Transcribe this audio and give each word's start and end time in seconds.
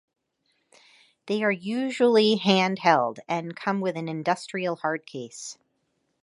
They 1.27 1.43
are 1.43 1.51
usually 1.51 2.35
handheld 2.39 3.19
and 3.27 3.55
come 3.55 3.81
with 3.81 3.95
an 3.95 4.09
industrial 4.09 4.77
hard 4.77 5.05
case. 5.05 5.59